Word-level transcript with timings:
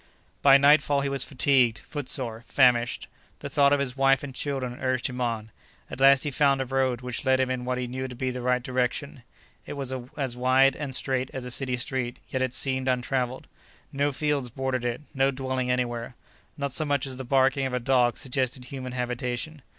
By 0.41 0.57
nightfall 0.57 1.01
he 1.01 1.09
was 1.09 1.23
fatigued, 1.23 1.77
footsore, 1.77 2.41
famished. 2.41 3.07
The 3.37 3.49
thought 3.51 3.71
of 3.71 3.79
his 3.79 3.95
wife 3.95 4.23
and 4.23 4.33
children 4.33 4.79
urged 4.81 5.05
him 5.05 5.21
on. 5.21 5.51
At 5.91 5.99
last 5.99 6.23
he 6.23 6.31
found 6.31 6.59
a 6.59 6.65
road 6.65 7.01
which 7.01 7.23
led 7.23 7.39
him 7.39 7.51
in 7.51 7.65
what 7.65 7.77
he 7.77 7.85
knew 7.85 8.07
to 8.07 8.15
be 8.15 8.31
the 8.31 8.41
right 8.41 8.63
direction. 8.63 9.21
It 9.67 9.73
was 9.73 9.93
as 10.17 10.35
wide 10.35 10.75
and 10.75 10.95
straight 10.95 11.29
as 11.35 11.45
a 11.45 11.51
city 11.51 11.75
street, 11.77 12.17
yet 12.29 12.41
it 12.41 12.55
seemed 12.55 12.87
untraveled. 12.87 13.45
No 13.93 14.11
fields 14.11 14.49
bordered 14.49 14.85
it, 14.85 15.01
no 15.13 15.29
dwelling 15.29 15.69
anywhere. 15.69 16.15
Not 16.57 16.73
so 16.73 16.83
much 16.83 17.05
as 17.05 17.17
the 17.17 17.23
barking 17.23 17.67
of 17.67 17.73
a 17.75 17.79
dog 17.79 18.17
suggested 18.17 18.65
human 18.65 18.93
habitation. 18.93 19.61